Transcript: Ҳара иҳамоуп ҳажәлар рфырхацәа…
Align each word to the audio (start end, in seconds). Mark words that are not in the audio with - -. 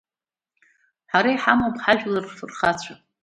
Ҳара 1.11 1.29
иҳамоуп 1.31 1.75
ҳажәлар 1.83 2.23
рфырхацәа… 2.29 2.93